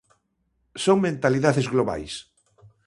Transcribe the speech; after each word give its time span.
Son 0.83 0.97
mentalidades 1.07 1.67
globais. 1.73 2.13